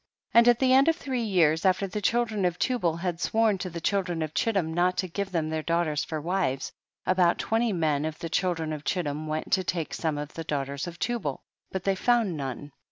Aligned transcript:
7. 0.31 0.39
And 0.39 0.47
at 0.47 0.57
the 0.57 0.73
end 0.73 0.87
of 0.87 0.95
three 0.95 1.21
years 1.21 1.63
after 1.63 1.85
the 1.85 2.01
children 2.01 2.43
of 2.43 2.57
Tubal 2.57 2.95
had 2.97 3.21
sworn 3.21 3.59
to 3.59 3.69
the 3.69 3.79
children 3.79 4.23
of 4.23 4.33
Chittim 4.33 4.73
not 4.73 4.97
to 4.97 5.07
give 5.07 5.31
them 5.31 5.49
their 5.51 5.61
daughters 5.61 6.03
for 6.03 6.19
wives, 6.19 6.71
about 7.05 7.37
twenty 7.37 7.71
men 7.71 8.03
of 8.05 8.17
the 8.17 8.27
children 8.27 8.73
of 8.73 8.83
Chit 8.83 9.05
tim 9.05 9.27
went 9.27 9.51
to 9.53 9.63
take 9.63 9.93
some 9.93 10.17
of 10.17 10.33
the 10.33 10.43
daugh 10.43 10.65
ters 10.65 10.87
of 10.87 10.97
Tubal, 10.97 11.43
but 11.71 11.83
they 11.83 11.93
found 11.93 12.35
none. 12.35 12.71